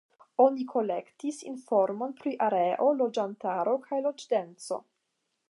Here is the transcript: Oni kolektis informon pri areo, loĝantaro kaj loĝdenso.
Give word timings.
Oni 0.43 0.63
kolektis 0.69 1.41
informon 1.51 2.15
pri 2.23 2.33
areo, 2.47 2.89
loĝantaro 3.03 3.77
kaj 3.87 4.01
loĝdenso. 4.09 4.83